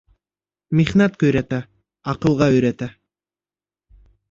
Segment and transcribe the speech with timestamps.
[0.79, 1.59] Михнәт көйрәтә,
[2.15, 2.91] аҡылға өйрәтә.